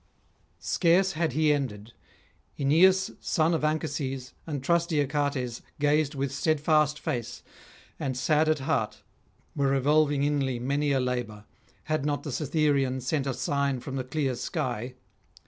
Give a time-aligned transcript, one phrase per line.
[0.57, 1.93] Scarce had he ended;
[2.57, 7.43] Aeneas, son of Anchises, and trusty Achates gazed with steadfast face,
[7.99, 9.03] and, sad at heart,
[9.55, 11.45] were revolving inly many a labour,
[11.83, 14.95] had not the Cytherean sent a sign from the clear sky.